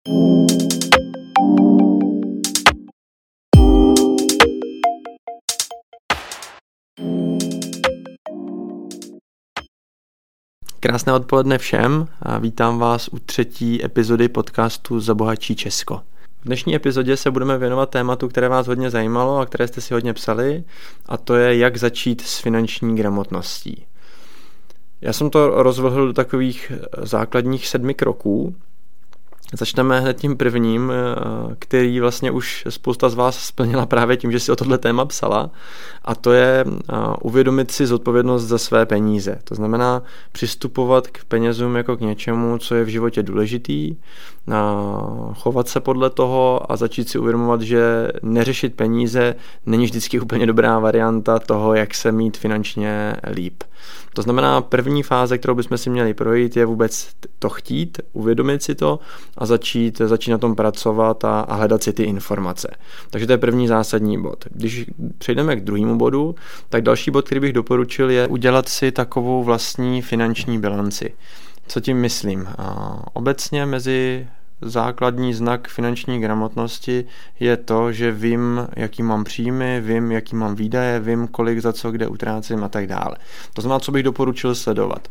Krásné 0.00 0.16
odpoledne 11.12 11.58
všem 11.58 12.08
a 12.22 12.38
vítám 12.38 12.78
vás 12.78 13.08
u 13.08 13.18
třetí 13.18 13.84
epizody 13.84 14.28
podcastu 14.28 15.00
Zabohatší 15.00 15.56
Česko. 15.56 16.02
V 16.40 16.44
dnešní 16.44 16.74
epizodě 16.74 17.16
se 17.16 17.30
budeme 17.30 17.58
věnovat 17.58 17.90
tématu, 17.90 18.28
které 18.28 18.48
vás 18.48 18.66
hodně 18.66 18.90
zajímalo 18.90 19.38
a 19.38 19.46
které 19.46 19.68
jste 19.68 19.80
si 19.80 19.94
hodně 19.94 20.14
psali, 20.14 20.64
a 21.06 21.16
to 21.16 21.34
je, 21.34 21.58
jak 21.58 21.76
začít 21.76 22.20
s 22.20 22.38
finanční 22.38 22.96
gramotností. 22.96 23.86
Já 25.00 25.12
jsem 25.12 25.30
to 25.30 25.62
rozvrhl 25.62 26.06
do 26.06 26.12
takových 26.12 26.72
základních 27.02 27.68
sedmi 27.68 27.94
kroků, 27.94 28.54
Začneme 29.58 30.00
hned 30.00 30.16
tím 30.16 30.36
prvním, 30.36 30.92
eh, 30.92 31.54
který 31.58 32.00
vlastně 32.00 32.30
už 32.30 32.64
spousta 32.68 33.08
z 33.08 33.14
vás 33.14 33.38
splnila 33.38 33.86
právě 33.86 34.16
tím, 34.16 34.32
že 34.32 34.40
si 34.40 34.52
o 34.52 34.56
tohle 34.56 34.78
téma 34.78 35.04
psala, 35.04 35.50
a 36.04 36.14
to 36.14 36.32
je 36.32 36.64
eh, 36.68 36.94
uvědomit 37.22 37.70
si 37.70 37.86
zodpovědnost 37.86 38.44
za 38.44 38.58
své 38.58 38.86
peníze. 38.86 39.38
To 39.44 39.54
znamená 39.54 40.02
přistupovat 40.32 41.08
k 41.08 41.24
penězům 41.24 41.76
jako 41.76 41.96
k 41.96 42.00
něčemu, 42.00 42.58
co 42.58 42.74
je 42.74 42.84
v 42.84 42.88
životě 42.88 43.22
důležitý, 43.22 43.96
chovat 45.34 45.68
se 45.68 45.80
podle 45.80 46.10
toho 46.10 46.72
a 46.72 46.76
začít 46.76 47.08
si 47.08 47.18
uvědomovat, 47.18 47.62
že 47.62 48.08
neřešit 48.22 48.74
peníze 48.74 49.34
není 49.66 49.84
vždycky 49.84 50.20
úplně 50.20 50.46
dobrá 50.46 50.78
varianta 50.78 51.38
toho, 51.38 51.74
jak 51.74 51.94
se 51.94 52.12
mít 52.12 52.36
finančně 52.36 53.16
líp. 53.32 53.62
To 54.14 54.22
znamená, 54.22 54.60
první 54.60 55.02
fáze, 55.02 55.38
kterou 55.38 55.54
bychom 55.54 55.78
si 55.78 55.90
měli 55.90 56.14
projít, 56.14 56.56
je 56.56 56.66
vůbec 56.66 57.08
to 57.38 57.48
chtít, 57.48 58.00
uvědomit 58.12 58.62
si 58.62 58.74
to 58.74 58.98
a 59.38 59.46
začít, 59.46 59.98
začít 59.98 60.30
na 60.30 60.38
tom 60.38 60.54
pracovat 60.54 61.24
a, 61.24 61.40
a 61.40 61.54
hledat 61.54 61.82
si 61.82 61.92
ty 61.92 62.02
informace. 62.02 62.74
Takže 63.10 63.26
to 63.26 63.32
je 63.32 63.38
první 63.38 63.68
zásadní 63.68 64.22
bod. 64.22 64.44
Když 64.50 64.86
přejdeme 65.18 65.56
k 65.56 65.64
druhému 65.64 65.98
bodu, 65.98 66.34
tak 66.68 66.82
další 66.82 67.10
bod, 67.10 67.26
který 67.26 67.40
bych 67.40 67.52
doporučil, 67.52 68.10
je 68.10 68.28
udělat 68.28 68.68
si 68.68 68.92
takovou 68.92 69.44
vlastní 69.44 70.02
finanční 70.02 70.58
bilanci. 70.58 71.14
Co 71.66 71.80
tím 71.80 71.96
myslím? 71.96 72.48
Obecně 73.12 73.66
mezi 73.66 74.26
základní 74.62 75.34
znak 75.34 75.68
finanční 75.68 76.20
gramotnosti 76.20 77.04
je 77.40 77.56
to, 77.56 77.92
že 77.92 78.12
vím, 78.12 78.68
jaký 78.76 79.02
mám 79.02 79.24
příjmy, 79.24 79.80
vím, 79.80 80.12
jaký 80.12 80.36
mám 80.36 80.54
výdaje, 80.54 81.00
vím, 81.00 81.28
kolik 81.28 81.60
za 81.60 81.72
co 81.72 81.90
kde 81.90 82.08
utrácím 82.08 82.64
a 82.64 82.68
tak 82.68 82.86
dále. 82.86 83.16
To 83.54 83.62
znamená, 83.62 83.80
co 83.80 83.92
bych 83.92 84.02
doporučil 84.02 84.54
sledovat. 84.54 85.08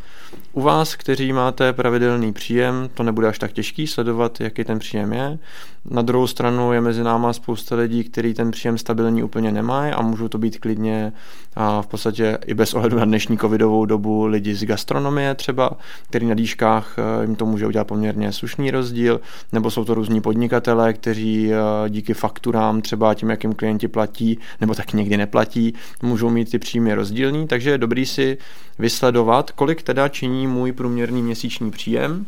U 0.53 0.61
vás, 0.61 0.95
kteří 0.95 1.33
máte 1.33 1.73
pravidelný 1.73 2.33
příjem, 2.33 2.89
to 2.94 3.03
nebude 3.03 3.27
až 3.27 3.39
tak 3.39 3.52
těžký 3.52 3.88
sledovat, 3.88 4.42
jaký 4.42 4.64
ten 4.64 4.80
příjem 4.80 5.14
je. 5.14 5.39
Na 5.86 6.02
druhou 6.02 6.27
stranu 6.27 6.73
je 6.73 6.81
mezi 6.81 7.03
náma 7.03 7.33
spousta 7.33 7.75
lidí, 7.75 8.03
kteří 8.03 8.33
ten 8.33 8.52
příjem 8.52 8.77
stabilní 8.77 9.23
úplně 9.23 9.52
nemají 9.52 9.94
a 9.94 10.02
můžou 10.02 10.27
to 10.27 10.38
být 10.38 10.59
klidně 10.59 11.14
a 11.55 11.81
v 11.81 11.88
podstatě 11.88 12.38
i 12.45 12.53
bez 12.53 12.73
ohledu 12.73 12.97
na 12.97 13.05
dnešní 13.05 13.38
covidovou 13.38 13.86
dobu 13.86 14.25
lidi 14.25 14.55
z 14.55 14.64
gastronomie 14.64 15.36
třeba, 15.36 15.72
který 16.09 16.25
na 16.25 16.36
dýškách 16.36 16.95
eh, 16.97 17.25
jim 17.25 17.36
to 17.36 17.45
může 17.45 17.67
udělat 17.67 17.88
poměrně 17.88 18.31
slušný 18.31 18.72
rozdíl, 18.72 19.22
nebo 19.52 19.72
jsou 19.72 19.86
to 19.86 19.94
různí 19.94 20.22
podnikatelé, 20.22 20.94
kteří 20.94 21.52
eh, 21.54 21.90
díky 21.90 22.14
fakturám 22.14 22.82
třeba 22.82 23.14
tím, 23.14 23.30
jakým 23.30 23.54
klienti 23.54 23.88
platí, 23.88 24.40
nebo 24.62 24.76
tak 24.76 24.94
někdy 24.94 25.18
neplatí, 25.18 25.73
můžou 26.02 26.30
mít 26.30 26.52
ty 26.52 26.59
příjmy 26.59 26.94
rozdílný, 26.94 27.48
takže 27.48 27.70
je 27.70 27.78
dobrý 27.78 28.06
si 28.06 28.38
vysledovat, 28.80 29.52
kolik 29.52 29.84
teda 29.84 30.08
činí 30.08 30.48
můj 30.48 30.72
průměrný 30.72 31.22
měsíční 31.22 31.72
příjem, 31.72 32.26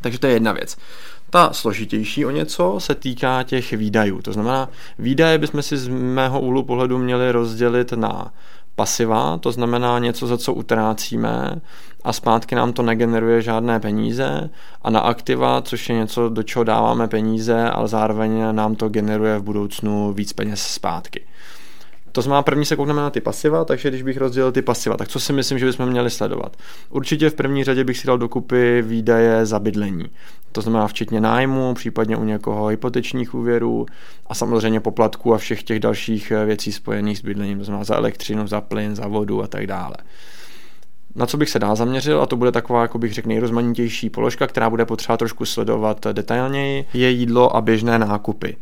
takže 0.00 0.18
to 0.18 0.26
je 0.26 0.32
jedna 0.32 0.52
věc. 0.52 0.76
Ta 1.30 1.52
složitější 1.52 2.26
o 2.26 2.30
něco 2.30 2.76
se 2.78 2.94
týká 2.94 3.42
těch 3.42 3.72
výdajů. 3.72 4.22
To 4.22 4.32
znamená, 4.32 4.68
výdaje 4.98 5.38
bychom 5.38 5.62
si 5.62 5.76
z 5.76 5.88
mého 5.88 6.40
úhlu 6.40 6.62
pohledu 6.62 6.98
měli 6.98 7.32
rozdělit 7.32 7.92
na 7.92 8.32
pasiva, 8.76 9.38
to 9.38 9.52
znamená 9.52 9.98
něco, 9.98 10.26
za 10.26 10.38
co 10.38 10.52
utrácíme 10.52 11.60
a 12.04 12.12
zpátky 12.12 12.54
nám 12.54 12.72
to 12.72 12.82
negeneruje 12.82 13.42
žádné 13.42 13.80
peníze 13.80 14.50
a 14.82 14.90
na 14.90 15.00
aktiva, 15.00 15.62
což 15.62 15.88
je 15.88 15.96
něco, 15.96 16.28
do 16.28 16.42
čeho 16.42 16.64
dáváme 16.64 17.08
peníze, 17.08 17.70
ale 17.70 17.88
zároveň 17.88 18.54
nám 18.54 18.74
to 18.74 18.88
generuje 18.88 19.38
v 19.38 19.42
budoucnu 19.42 20.12
víc 20.12 20.32
peněz 20.32 20.62
zpátky. 20.62 21.23
To 22.14 22.22
znamená, 22.22 22.42
první 22.42 22.64
se 22.64 22.76
koukneme 22.76 23.02
na 23.02 23.10
ty 23.10 23.20
pasiva, 23.20 23.64
takže 23.64 23.88
když 23.88 24.02
bych 24.02 24.16
rozdělil 24.16 24.52
ty 24.52 24.62
pasiva, 24.62 24.96
tak 24.96 25.08
co 25.08 25.20
si 25.20 25.32
myslím, 25.32 25.58
že 25.58 25.66
bychom 25.66 25.86
měli 25.86 26.10
sledovat? 26.10 26.56
Určitě 26.90 27.30
v 27.30 27.34
první 27.34 27.64
řadě 27.64 27.84
bych 27.84 27.98
si 27.98 28.06
dal 28.06 28.18
dokupy 28.18 28.82
výdaje 28.82 29.46
za 29.46 29.58
bydlení. 29.58 30.04
To 30.52 30.60
znamená 30.60 30.86
včetně 30.86 31.20
nájmu, 31.20 31.74
případně 31.74 32.16
u 32.16 32.24
někoho 32.24 32.66
hypotečních 32.66 33.34
úvěrů 33.34 33.86
a 34.26 34.34
samozřejmě 34.34 34.80
poplatků 34.80 35.34
a 35.34 35.38
všech 35.38 35.62
těch 35.62 35.80
dalších 35.80 36.32
věcí 36.46 36.72
spojených 36.72 37.18
s 37.18 37.22
bydlením, 37.22 37.58
to 37.58 37.64
znamená 37.64 37.84
za 37.84 37.96
elektřinu, 37.96 38.46
za 38.46 38.60
plyn, 38.60 38.96
za 38.96 39.06
vodu 39.06 39.42
a 39.42 39.46
tak 39.46 39.66
dále. 39.66 39.94
Na 41.14 41.26
co 41.26 41.36
bych 41.36 41.50
se 41.50 41.58
dál 41.58 41.76
zaměřil, 41.76 42.22
a 42.22 42.26
to 42.26 42.36
bude 42.36 42.52
taková, 42.52 42.82
jako 42.82 42.98
bych 42.98 43.14
řekl, 43.14 43.28
nejrozmanitější 43.28 44.10
položka, 44.10 44.46
která 44.46 44.70
bude 44.70 44.84
potřeba 44.84 45.16
trošku 45.16 45.44
sledovat 45.44 46.06
detailněji, 46.12 46.84
je 46.94 47.10
jídlo 47.10 47.56
a 47.56 47.60
běžné 47.60 47.98
nákupy. 47.98 48.56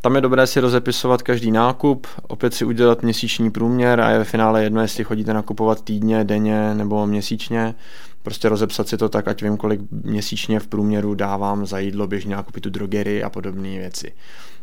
Tam 0.00 0.14
je 0.14 0.20
dobré 0.20 0.46
si 0.46 0.60
rozepisovat 0.60 1.22
každý 1.22 1.50
nákup, 1.50 2.06
opět 2.28 2.54
si 2.54 2.64
udělat 2.64 3.02
měsíční 3.02 3.50
průměr 3.50 4.00
a 4.00 4.10
je 4.10 4.18
ve 4.18 4.24
finále 4.24 4.64
jedno, 4.64 4.80
jestli 4.80 5.04
chodíte 5.04 5.34
nakupovat 5.34 5.80
týdně, 5.84 6.24
denně 6.24 6.74
nebo 6.74 7.06
měsíčně. 7.06 7.74
Prostě 8.22 8.48
rozepsat 8.48 8.88
si 8.88 8.96
to 8.96 9.08
tak, 9.08 9.28
ať 9.28 9.42
vím, 9.42 9.56
kolik 9.56 9.80
měsíčně 9.90 10.60
v 10.60 10.66
průměru 10.66 11.14
dávám 11.14 11.66
za 11.66 11.78
jídlo, 11.78 12.06
běžně 12.06 12.36
nákupy 12.36 12.60
tu 12.60 12.70
drogery 12.70 13.22
a 13.22 13.30
podobné 13.30 13.68
věci. 13.68 14.12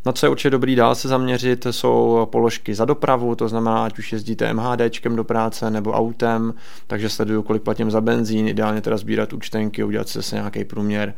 Na 0.06 0.12
co 0.12 0.26
je 0.26 0.30
určitě 0.30 0.50
dobrý 0.50 0.76
dál 0.76 0.96
se 0.96 1.08
zaměřit, 1.08 1.68
jsou 1.72 2.28
položky 2.32 2.76
za 2.76 2.86
dopravu, 2.86 3.36
to 3.36 3.50
znamená, 3.50 3.86
ať 3.86 4.00
už 4.00 4.14
jezdíte 4.14 4.54
MHDčkem 4.54 5.16
do 5.16 5.24
práce 5.24 5.72
nebo 5.72 5.92
autem, 5.92 6.54
takže 6.88 7.10
sleduju, 7.10 7.42
kolik 7.42 7.64
platím 7.64 7.92
za 7.92 8.02
benzín, 8.02 8.48
ideálně 8.48 8.82
teda 8.82 8.98
sbírat 8.98 9.34
účtenky, 9.34 9.84
udělat 9.84 10.10
si 10.10 10.18
zase 10.18 10.36
nějaký 10.36 10.64
průměr 10.64 11.14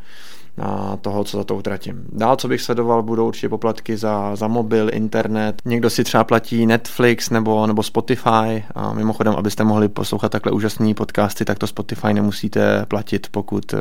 toho, 1.02 1.24
co 1.24 1.38
za 1.38 1.44
to 1.44 1.56
utratím. 1.56 2.06
Dál, 2.12 2.36
co 2.36 2.48
bych 2.48 2.62
sledoval, 2.62 3.04
budou 3.04 3.28
určitě 3.28 3.50
poplatky 3.50 3.98
za, 3.98 4.36
za 4.36 4.48
mobil, 4.48 4.90
internet. 4.94 5.62
Někdo 5.66 5.90
si 5.90 6.04
třeba 6.04 6.24
platí 6.24 6.66
Netflix 6.66 7.30
nebo, 7.30 7.68
nebo 7.68 7.84
Spotify. 7.84 8.64
A 8.76 8.94
mimochodem, 8.94 9.34
abyste 9.38 9.64
mohli 9.64 9.88
poslouchat 9.88 10.32
takhle 10.32 10.52
úžasný 10.52 10.94
podcasty, 10.94 11.46
tak 11.46 11.60
to 11.60 11.68
Spotify 11.68 12.14
nemusíte 12.14 12.86
platit, 12.86 13.28
pokud 13.32 13.74
uh, 13.74 13.80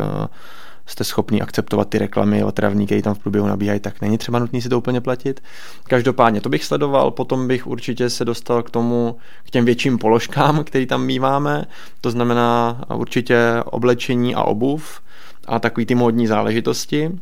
jste 0.87 1.05
schopni 1.05 1.41
akceptovat 1.41 1.89
ty 1.89 1.99
reklamy 1.99 2.45
otravní, 2.45 2.87
které 2.87 3.03
tam 3.03 3.15
v 3.15 3.19
průběhu 3.19 3.47
nabíhají, 3.47 3.81
tak 3.81 4.01
není 4.01 4.19
třeba 4.19 4.39
nutný 4.39 4.63
si 4.63 4.69
to 4.69 4.79
úplně 4.79 5.01
platit. 5.01 5.41
Každopádně 5.85 6.41
to 6.41 6.49
bych 6.49 6.65
sledoval, 6.65 7.11
potom 7.11 7.49
bych 7.49 7.67
určitě 7.67 8.11
se 8.11 8.25
dostal 8.25 8.63
k 8.63 8.71
tomu, 8.71 9.17
k 9.45 9.51
těm 9.51 9.65
větším 9.65 9.99
položkám, 9.99 10.65
které 10.65 10.87
tam 10.87 11.05
míváme, 11.05 11.65
to 12.01 12.11
znamená 12.11 12.81
určitě 12.95 13.39
oblečení 13.65 14.35
a 14.35 14.43
obuv, 14.43 15.01
a 15.47 15.59
takový 15.59 15.87
ty 15.87 15.95
módní 15.95 16.27
záležitosti. 16.27 17.13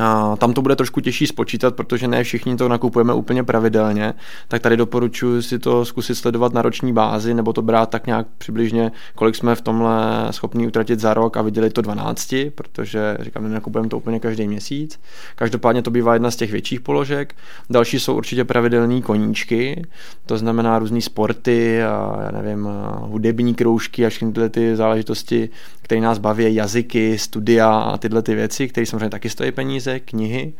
A 0.00 0.36
tam 0.36 0.52
to 0.52 0.62
bude 0.62 0.76
trošku 0.76 1.00
těžší 1.00 1.26
spočítat, 1.26 1.74
protože 1.74 2.08
ne 2.08 2.24
všichni 2.24 2.56
to 2.56 2.68
nakupujeme 2.68 3.14
úplně 3.14 3.42
pravidelně, 3.42 4.14
tak 4.48 4.62
tady 4.62 4.76
doporučuji 4.76 5.42
si 5.42 5.58
to 5.58 5.84
zkusit 5.84 6.14
sledovat 6.14 6.52
na 6.52 6.62
roční 6.62 6.92
bázi, 6.92 7.34
nebo 7.34 7.52
to 7.52 7.62
brát 7.62 7.90
tak 7.90 8.06
nějak 8.06 8.26
přibližně, 8.38 8.92
kolik 9.14 9.36
jsme 9.36 9.54
v 9.54 9.60
tomhle 9.60 10.26
schopni 10.30 10.66
utratit 10.66 11.00
za 11.00 11.14
rok 11.14 11.36
a 11.36 11.42
vydělit 11.42 11.72
to 11.72 11.82
12, 11.82 12.34
protože 12.54 13.16
říkám, 13.20 13.42
nenakupujeme 13.42 13.88
to 13.88 13.96
úplně 13.96 14.20
každý 14.20 14.48
měsíc. 14.48 15.00
Každopádně 15.36 15.82
to 15.82 15.90
bývá 15.90 16.14
jedna 16.14 16.30
z 16.30 16.36
těch 16.36 16.52
větších 16.52 16.80
položek. 16.80 17.34
Další 17.70 18.00
jsou 18.00 18.14
určitě 18.14 18.44
pravidelné 18.44 19.00
koníčky, 19.00 19.86
to 20.26 20.38
znamená 20.38 20.78
různé 20.78 21.00
sporty 21.00 21.82
a 21.82 22.18
já 22.24 22.30
nevím, 22.30 22.68
hudební 23.00 23.54
kroužky 23.54 24.06
a 24.06 24.08
všechny 24.08 24.32
tyhle 24.32 24.48
ty 24.48 24.76
záležitosti, 24.76 25.50
které 25.88 26.00
nás 26.00 26.18
baví, 26.18 26.54
jazyky, 26.54 27.18
studia 27.18 27.78
a 27.78 27.98
tyhle 27.98 28.22
ty 28.22 28.34
věci, 28.34 28.68
které 28.68 28.86
samozřejmě 28.86 29.08
taky 29.08 29.30
stojí 29.30 29.52
peníze, 29.52 30.00
knihy. 30.00 30.52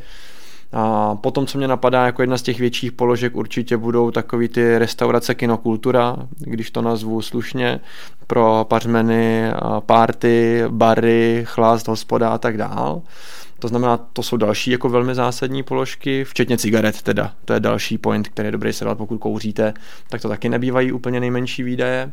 A 0.73 1.15
potom, 1.15 1.47
co 1.47 1.59
mě 1.59 1.69
napadá 1.69 2.07
jako 2.07 2.23
jedna 2.23 2.39
z 2.39 2.43
těch 2.43 2.61
větších 2.61 2.93
položek, 2.93 3.37
určitě 3.37 3.77
budou 3.77 4.11
takový 4.11 4.49
ty 4.49 4.79
restaurace 4.79 5.35
kinokultura, 5.35 6.17
když 6.39 6.71
to 6.71 6.83
nazvu 6.83 7.23
slušně, 7.23 7.81
pro 8.27 8.67
pařmeny, 8.69 9.51
párty, 9.87 10.63
bary, 10.69 11.43
chlast, 11.47 11.89
hospoda 11.89 12.29
a 12.29 12.39
tak 12.39 12.57
dál. 12.57 13.03
To 13.59 13.69
znamená, 13.69 13.97
to 13.97 14.23
jsou 14.23 14.37
další 14.37 14.71
jako 14.71 14.89
velmi 14.89 15.15
zásadní 15.15 15.63
položky, 15.63 16.25
včetně 16.25 16.59
cigaret 16.59 17.03
teda. 17.03 17.33
To 17.45 17.53
je 17.53 17.61
další 17.61 17.99
point, 17.99 18.29
který 18.29 18.47
je 18.47 18.53
dobrý 18.53 18.73
sledovat, 18.73 18.99
pokud 18.99 19.19
kouříte, 19.19 19.75
tak 20.09 20.21
to 20.23 20.29
taky 20.29 20.49
nebývají 20.49 20.93
úplně 20.93 21.21
nejmenší 21.21 21.63
výdaje 21.63 22.13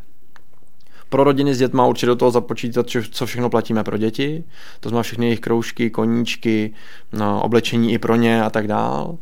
pro 1.15 1.23
rodiny 1.23 1.56
s 1.56 1.57
dětma 1.57 1.85
určitě 1.85 2.06
do 2.06 2.15
toho 2.15 2.31
započítat, 2.31 2.85
co 3.12 3.25
všechno 3.25 3.50
platíme 3.50 3.83
pro 3.83 3.97
děti, 3.97 4.44
to 4.79 4.89
znamená 4.89 5.03
všechny 5.03 5.25
jejich 5.25 5.39
kroužky, 5.39 5.89
koníčky, 5.89 6.73
no, 7.13 7.44
oblečení 7.44 7.94
i 7.94 7.97
pro 7.97 8.15
ně 8.15 8.44
a 8.44 8.50
tak 8.50 8.67
dál. 8.67 9.17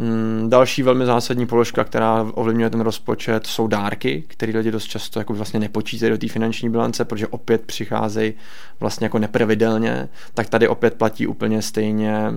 Mm, 0.00 0.50
další 0.50 0.82
velmi 0.82 1.06
zásadní 1.06 1.46
položka, 1.46 1.84
která 1.84 2.26
ovlivňuje 2.34 2.70
ten 2.70 2.80
rozpočet, 2.80 3.46
jsou 3.46 3.66
dárky, 3.66 4.24
které 4.26 4.52
lidi 4.52 4.70
dost 4.70 4.84
často 4.84 5.18
jako 5.18 5.34
vlastně 5.34 5.60
nepočítají 5.60 6.10
do 6.10 6.18
té 6.18 6.28
finanční 6.28 6.70
bilance, 6.70 7.04
protože 7.04 7.26
opět 7.26 7.62
přicházejí 7.62 8.34
vlastně 8.80 9.04
jako 9.04 9.18
nepravidelně, 9.18 10.08
tak 10.34 10.48
tady 10.48 10.68
opět 10.68 10.94
platí 10.94 11.26
úplně 11.26 11.62
stejně 11.62 12.32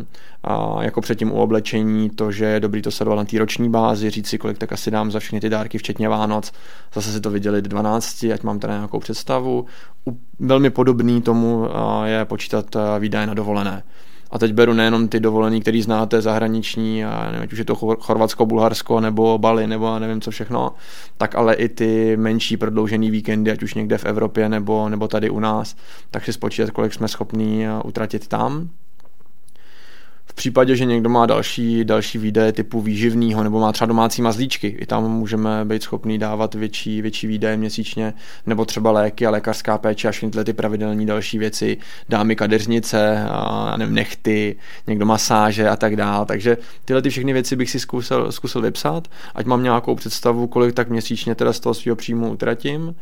jako 0.81 1.01
předtím 1.01 1.31
u 1.31 1.35
oblečení, 1.35 2.09
to, 2.09 2.31
že 2.31 2.45
je 2.45 2.59
dobrý 2.59 2.81
to 2.81 2.91
sledovat 2.91 3.15
na 3.15 3.25
té 3.25 3.39
roční 3.39 3.69
bázi, 3.69 4.09
říct 4.09 4.27
si, 4.27 4.37
kolik 4.37 4.57
tak 4.57 4.71
asi 4.71 4.91
dám 4.91 5.11
za 5.11 5.19
všechny 5.19 5.39
ty 5.39 5.49
dárky, 5.49 5.77
včetně 5.77 6.09
Vánoc, 6.09 6.51
zase 6.93 7.11
si 7.11 7.21
to 7.21 7.29
vydělit 7.29 7.65
12, 7.65 8.25
ať 8.33 8.43
mám 8.43 8.59
teda 8.59 8.73
nějakou 8.73 8.99
představu. 8.99 9.65
Velmi 10.39 10.69
podobný 10.69 11.21
tomu 11.21 11.67
je 12.03 12.25
počítat 12.25 12.75
výdaje 12.99 13.27
na 13.27 13.33
dovolené. 13.33 13.83
A 14.31 14.39
teď 14.39 14.53
beru 14.53 14.73
nejenom 14.73 15.07
ty 15.07 15.19
dovolený, 15.19 15.61
který 15.61 15.81
znáte, 15.81 16.21
zahraniční, 16.21 17.05
a 17.05 17.31
nevím, 17.31 17.49
už 17.51 17.57
je 17.57 17.65
to 17.65 17.75
Chorvatsko, 17.75 18.45
Bulharsko, 18.45 18.99
nebo 18.99 19.37
Bali, 19.37 19.67
nebo 19.67 19.99
nevím 19.99 20.21
co 20.21 20.31
všechno, 20.31 20.73
tak 21.17 21.35
ale 21.35 21.53
i 21.53 21.69
ty 21.69 22.17
menší 22.17 22.57
prodloužený 22.57 23.11
víkendy, 23.11 23.51
ať 23.51 23.63
už 23.63 23.73
někde 23.73 23.97
v 23.97 24.05
Evropě, 24.05 24.49
nebo, 24.49 24.89
nebo 24.89 25.07
tady 25.07 25.29
u 25.29 25.39
nás, 25.39 25.75
tak 26.11 26.25
si 26.25 26.33
spočítat, 26.33 26.71
kolik 26.71 26.93
jsme 26.93 27.07
schopní 27.07 27.65
utratit 27.83 28.27
tam 28.27 28.69
v 30.31 30.33
případě, 30.33 30.75
že 30.75 30.85
někdo 30.85 31.09
má 31.09 31.25
další, 31.25 31.85
další 31.85 32.17
výdaje 32.17 32.51
typu 32.51 32.81
výživného 32.81 33.43
nebo 33.43 33.59
má 33.59 33.71
třeba 33.71 33.85
domácí 33.85 34.21
mazlíčky, 34.21 34.67
i 34.67 34.85
tam 34.85 35.11
můžeme 35.11 35.65
být 35.65 35.83
schopný 35.83 36.17
dávat 36.17 36.55
větší, 36.55 37.01
větší 37.01 37.27
výdaje 37.27 37.57
měsíčně, 37.57 38.13
nebo 38.45 38.65
třeba 38.65 38.91
léky 38.91 39.27
a 39.27 39.29
lékařská 39.29 39.77
péče 39.77 40.07
a 40.07 40.11
všechny 40.11 40.43
ty 40.43 40.53
pravidelní 40.53 41.05
další 41.05 41.37
věci, 41.37 41.77
dámy 42.09 42.35
kadeřnice, 42.35 43.25
a 43.29 43.77
nevím, 43.77 43.95
nechty, 43.95 44.55
někdo 44.87 45.05
masáže 45.05 45.69
a 45.69 45.75
tak 45.75 45.95
dále. 45.95 46.25
Takže 46.25 46.57
tyhle 46.85 47.01
ty 47.01 47.09
všechny 47.09 47.33
věci 47.33 47.55
bych 47.55 47.69
si 47.69 47.79
zkusil, 47.79 48.31
zkusil 48.31 48.61
vypsat, 48.61 49.07
ať 49.35 49.45
mám 49.45 49.63
nějakou 49.63 49.95
představu, 49.95 50.47
kolik 50.47 50.75
tak 50.75 50.89
měsíčně 50.89 51.35
teda 51.35 51.53
z 51.53 51.59
toho 51.59 51.73
svého 51.73 51.95
příjmu 51.95 52.31
utratím. 52.31 52.95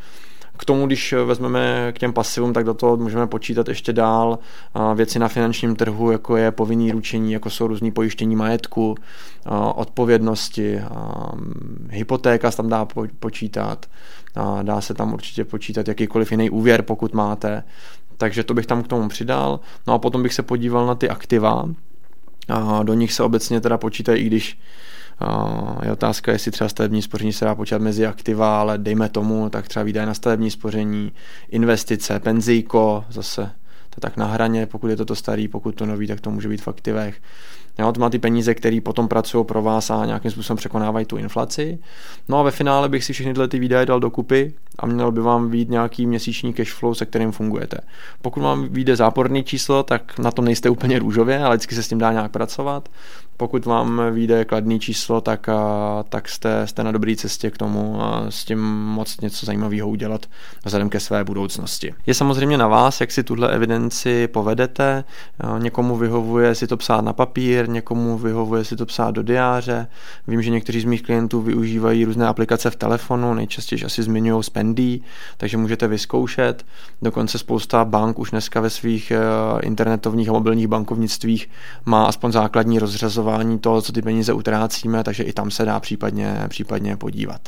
K 0.62 0.66
tomu, 0.66 0.88
když 0.88 1.14
vezmeme 1.26 1.92
k 1.96 2.00
těm 2.00 2.14
pasivům, 2.14 2.54
tak 2.54 2.66
do 2.66 2.74
toho 2.74 2.98
můžeme 2.98 3.28
počítat 3.28 3.68
ještě 3.68 3.94
dál. 3.94 4.40
Věci 4.96 5.20
na 5.20 5.28
finančním 5.28 5.76
trhu, 5.76 6.12
jako 6.12 6.38
je 6.38 6.52
povinný 6.52 6.92
ručení, 6.92 7.34
jako 7.34 7.50
jsou 7.50 7.68
různý 7.68 7.92
pojištění 7.92 8.36
majetku, 8.36 8.96
odpovědnosti, 9.76 10.82
hypotéka 11.90 12.52
se 12.52 12.58
tam 12.58 12.70
dá 12.70 12.88
počítat, 13.20 13.86
dá 14.62 14.82
se 14.82 14.94
tam 14.94 15.14
určitě 15.14 15.46
počítat 15.46 15.88
jakýkoliv 15.88 16.32
jiný 16.32 16.50
úvěr, 16.50 16.82
pokud 16.82 17.14
máte, 17.14 17.64
takže 18.18 18.44
to 18.44 18.54
bych 18.54 18.66
tam 18.66 18.84
k 18.84 18.88
tomu 18.88 19.10
přidal. 19.10 19.60
No 19.88 19.94
a 19.94 20.00
potom 20.00 20.24
bych 20.24 20.34
se 20.34 20.44
podíval 20.44 20.86
na 20.88 20.96
ty 20.96 21.10
aktiva, 21.10 21.70
do 22.84 22.94
nich 22.94 23.14
se 23.14 23.24
obecně 23.24 23.62
teda 23.62 23.78
počítají, 23.78 24.24
i 24.24 24.28
když 24.28 24.60
je 25.84 25.92
otázka, 25.92 26.32
jestli 26.32 26.52
třeba 26.52 26.70
stavební 26.70 27.02
spoření 27.02 27.34
se 27.34 27.46
dá 27.46 27.56
počítat 27.56 27.82
mezi 27.82 28.06
aktiva, 28.08 28.60
ale 28.60 28.78
dejme 28.78 29.10
tomu, 29.10 29.50
tak 29.50 29.68
třeba 29.68 29.84
výdaje 29.84 30.08
na 30.08 30.14
stavební 30.14 30.52
spoření, 30.52 31.12
investice, 31.50 32.20
penzíko, 32.20 33.06
zase 33.10 33.52
to 33.90 34.02
tak 34.02 34.18
na 34.18 34.26
hraně, 34.26 34.66
pokud 34.66 34.88
je 34.88 34.96
to 34.96 35.06
to 35.06 35.16
starý, 35.16 35.48
pokud 35.48 35.76
to 35.76 35.86
nový, 35.86 36.08
tak 36.08 36.22
to 36.22 36.32
může 36.32 36.50
být 36.50 36.62
v 36.62 36.68
aktivech. 36.68 37.22
Jo, 37.80 37.92
to 37.92 38.02
má 38.02 38.10
ty 38.10 38.20
peníze, 38.20 38.56
které 38.56 38.80
potom 38.84 39.08
pracují 39.08 39.46
pro 39.46 39.62
vás 39.62 39.90
a 39.90 40.06
nějakým 40.06 40.32
způsobem 40.32 40.58
překonávají 40.58 41.06
tu 41.06 41.18
inflaci. 41.18 41.80
No 42.30 42.40
a 42.40 42.44
ve 42.44 42.52
finále 42.52 42.90
bych 42.90 43.04
si 43.04 43.14
všechny 43.14 43.34
tyhle 43.34 43.48
ty 43.48 43.60
výdaje 43.60 43.86
dal 43.86 44.00
dokupy 44.00 44.54
a 44.80 44.86
měl 44.86 45.12
by 45.12 45.22
vám 45.22 45.50
být 45.50 45.70
nějaký 45.70 46.06
měsíční 46.06 46.54
cash 46.54 46.74
flow, 46.74 46.96
se 46.96 47.06
kterým 47.06 47.32
fungujete. 47.32 47.78
Pokud 48.22 48.44
vám 48.44 48.68
vyjde 48.68 48.96
záporný 48.96 49.44
číslo, 49.44 49.84
tak 49.84 50.20
na 50.20 50.32
tom 50.32 50.46
nejste 50.46 50.70
úplně 50.70 51.00
růžově, 51.00 51.44
ale 51.44 51.56
vždycky 51.56 51.76
se 51.76 51.84
s 51.84 51.88
tím 51.88 51.98
dá 51.98 52.12
nějak 52.12 52.32
pracovat. 52.32 52.90
Pokud 53.38 53.66
vám 53.66 54.02
vyjde 54.12 54.46
kladný 54.46 54.80
číslo, 54.80 55.22
tak, 55.22 55.50
tak 56.10 56.30
jste, 56.30 56.68
jste 56.68 56.84
na 56.84 56.92
dobré 56.92 57.16
cestě 57.16 57.52
k 57.52 57.58
tomu 57.58 58.00
s 58.30 58.46
tím 58.46 58.60
moc 58.84 59.22
něco 59.22 59.46
zajímavého 59.46 59.90
udělat 59.90 60.26
vzhledem 60.66 60.90
ke 60.90 61.00
své 61.00 61.24
budoucnosti. 61.24 61.94
Je 62.06 62.14
samozřejmě 62.14 62.58
na 62.58 62.68
vás, 62.68 63.02
jak 63.02 63.12
si 63.12 63.24
tuhle 63.24 63.52
evidenci 63.52 64.28
povedete. 64.28 65.04
Někomu 65.58 65.98
vyhovuje 65.98 66.56
si 66.56 66.68
to 66.68 66.78
psát 66.78 67.02
na 67.02 67.14
papír, 67.14 67.69
někomu 67.70 68.18
vyhovuje 68.18 68.64
si 68.64 68.76
to 68.76 68.86
psát 68.86 69.12
do 69.12 69.24
diáře. 69.24 69.88
Vím, 70.28 70.42
že 70.42 70.50
někteří 70.50 70.82
z 70.82 70.86
mých 70.86 71.04
klientů 71.04 71.42
využívají 71.42 72.06
různé 72.06 72.28
aplikace 72.28 72.70
v 72.70 72.76
telefonu, 72.76 73.34
nejčastěji 73.34 73.84
asi 73.84 74.04
zmiňují 74.04 74.44
Spendy, 74.44 75.00
takže 75.38 75.58
můžete 75.58 75.88
vyzkoušet. 75.88 76.66
Dokonce 77.02 77.38
spousta 77.38 77.86
bank 77.86 78.20
už 78.20 78.32
dneska 78.32 78.62
ve 78.62 78.70
svých 78.70 79.12
eh, 79.12 79.20
internetových 79.62 80.30
a 80.30 80.32
mobilních 80.32 80.68
bankovnictvích 80.68 81.50
má 81.86 82.06
aspoň 82.06 82.32
základní 82.32 82.80
rozřazování 82.80 83.60
toho, 83.60 83.82
co 83.82 83.92
ty 83.92 84.02
peníze 84.02 84.34
utrácíme, 84.34 85.04
takže 85.04 85.24
i 85.24 85.34
tam 85.34 85.52
se 85.52 85.66
dá 85.66 85.80
případně, 85.80 86.46
případně 86.48 86.98
podívat. 86.98 87.42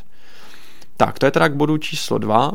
Tak, 1.01 1.19
to 1.19 1.25
je 1.25 1.31
teda 1.31 1.47
k 1.49 1.53
bodu 1.53 1.77
číslo 1.77 2.17
2. 2.17 2.51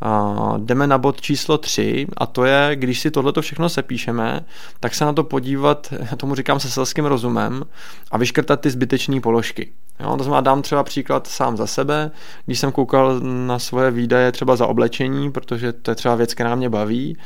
A 0.00 0.54
jdeme 0.58 0.86
na 0.86 0.98
bod 0.98 1.20
číslo 1.20 1.58
3 1.58 2.06
a 2.16 2.26
to 2.26 2.44
je, 2.44 2.70
když 2.74 3.00
si 3.00 3.10
tohleto 3.10 3.42
všechno 3.42 3.68
sepíšeme, 3.68 4.40
tak 4.80 4.94
se 4.94 5.04
na 5.04 5.12
to 5.12 5.24
podívat, 5.24 5.92
tomu 6.16 6.34
říkám 6.34 6.60
se 6.60 6.70
selským 6.70 7.04
rozumem 7.04 7.64
a 8.10 8.18
vyškrtat 8.18 8.60
ty 8.60 8.70
zbytečné 8.70 9.20
položky. 9.20 9.72
Jo, 10.00 10.16
to 10.16 10.24
znamená, 10.24 10.40
dám 10.40 10.62
třeba 10.62 10.84
příklad 10.84 11.26
sám 11.26 11.56
za 11.56 11.66
sebe, 11.66 12.10
když 12.46 12.58
jsem 12.58 12.72
koukal 12.72 13.20
na 13.20 13.58
svoje 13.58 13.90
výdaje 13.90 14.32
třeba 14.32 14.56
za 14.56 14.66
oblečení, 14.66 15.32
protože 15.32 15.72
to 15.72 15.90
je 15.90 15.94
třeba 15.94 16.14
věc, 16.14 16.34
která 16.34 16.54
mě 16.54 16.70
baví, 16.70 17.16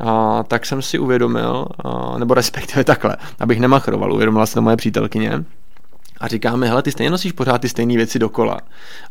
a, 0.00 0.42
tak 0.42 0.66
jsem 0.66 0.82
si 0.82 0.98
uvědomil, 0.98 1.66
a, 1.84 2.18
nebo 2.18 2.34
respektive 2.34 2.84
takhle, 2.84 3.16
abych 3.38 3.60
nemachroval, 3.60 4.12
uvědomila 4.12 4.46
se 4.46 4.54
to 4.54 4.62
moje 4.62 4.76
přítelkyně, 4.76 5.44
a 6.20 6.28
říkáme, 6.28 6.68
hele, 6.68 6.82
ty 6.82 6.92
stejně 6.92 7.10
nosíš 7.10 7.32
pořád 7.32 7.58
ty 7.58 7.68
stejné 7.68 7.96
věci 7.96 8.18
dokola. 8.18 8.60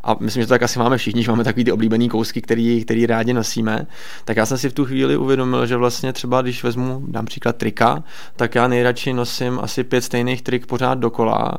A 0.03 0.15
myslím, 0.19 0.43
že 0.43 0.47
to 0.47 0.53
tak 0.53 0.63
asi 0.63 0.79
máme 0.79 0.97
všichni, 0.97 1.23
že 1.23 1.31
máme 1.31 1.43
takový 1.43 1.63
ty 1.63 1.71
oblíbený 1.71 2.09
kousky, 2.09 2.41
který, 2.41 2.83
který 2.85 3.05
rádi 3.05 3.33
nosíme. 3.33 3.87
Tak 4.25 4.37
já 4.37 4.45
jsem 4.45 4.57
si 4.57 4.69
v 4.69 4.73
tu 4.73 4.85
chvíli 4.85 5.17
uvědomil, 5.17 5.65
že 5.65 5.77
vlastně 5.77 6.13
třeba, 6.13 6.41
když 6.41 6.63
vezmu, 6.63 7.03
dám 7.07 7.25
příklad 7.25 7.55
trika, 7.55 8.03
tak 8.35 8.55
já 8.55 8.67
nejradši 8.67 9.13
nosím 9.13 9.59
asi 9.59 9.83
pět 9.83 10.01
stejných 10.01 10.41
trik 10.41 10.65
pořád 10.65 10.99
dokola 10.99 11.57